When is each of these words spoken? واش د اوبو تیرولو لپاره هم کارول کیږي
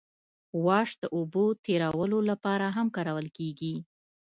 واش 0.65 0.89
د 1.01 1.03
اوبو 1.15 1.45
تیرولو 1.65 2.19
لپاره 2.29 2.65
هم 2.75 2.87
کارول 2.95 3.27
کیږي 3.37 3.75